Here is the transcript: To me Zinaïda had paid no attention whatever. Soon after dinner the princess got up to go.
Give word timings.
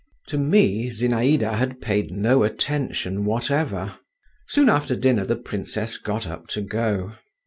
To 0.29 0.37
me 0.39 0.87
Zinaïda 0.89 1.53
had 1.59 1.79
paid 1.79 2.09
no 2.09 2.41
attention 2.41 3.23
whatever. 3.23 3.99
Soon 4.47 4.67
after 4.67 4.95
dinner 4.95 5.25
the 5.25 5.35
princess 5.35 5.97
got 5.97 6.25
up 6.25 6.47
to 6.57 6.61
go. 6.61 7.13